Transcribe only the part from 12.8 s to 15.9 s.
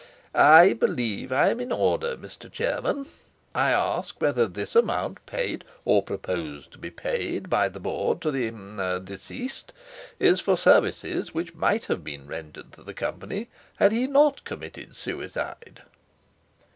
the Company—had he not committed suicide?"